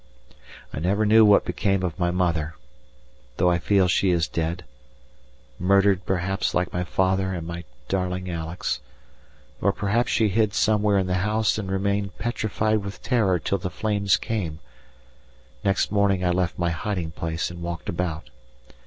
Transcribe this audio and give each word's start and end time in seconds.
I 0.73 0.79
never 0.79 1.05
knew 1.05 1.23
what 1.23 1.45
became 1.45 1.83
of 1.83 1.99
my 1.99 2.09
mother, 2.09 2.55
though 3.37 3.51
I 3.51 3.59
feel 3.59 3.87
she 3.87 4.09
is 4.09 4.27
dead 4.27 4.63
murdered, 5.59 6.07
perhaps, 6.07 6.55
like 6.55 6.73
my 6.73 6.83
father 6.83 7.31
and 7.33 7.45
my 7.45 7.65
darling 7.87 8.27
Alex, 8.27 8.79
or 9.61 9.71
perhaps 9.71 10.11
she 10.11 10.29
hid 10.29 10.55
somewhere 10.55 10.97
in 10.97 11.05
the 11.05 11.19
house 11.21 11.59
and 11.59 11.69
remained 11.71 12.17
petrified 12.17 12.79
with 12.79 13.03
terror 13.03 13.37
till 13.37 13.59
the 13.59 13.69
flames 13.69 14.17
came. 14.17 14.57
Next 15.63 15.91
morning 15.91 16.25
I 16.25 16.31
left 16.31 16.57
my 16.57 16.71
hiding 16.71 17.11
place 17.11 17.51
and 17.51 17.61
walked 17.61 17.87
about. 17.87 18.31